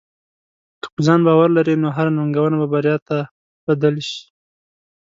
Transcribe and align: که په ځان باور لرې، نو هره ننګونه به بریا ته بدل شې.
که 0.81 0.87
په 0.93 0.99
ځان 1.07 1.19
باور 1.27 1.49
لرې، 1.57 1.75
نو 1.83 1.87
هره 1.95 2.11
ننګونه 2.17 2.55
به 2.61 2.67
بریا 2.73 2.97
ته 3.07 3.17
بدل 3.67 3.95
شې. 4.07 4.21